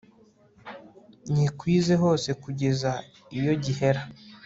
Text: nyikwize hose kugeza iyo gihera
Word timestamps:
nyikwize 1.31 1.93
hose 2.03 2.29
kugeza 2.43 2.91
iyo 3.39 3.53
gihera 3.63 4.01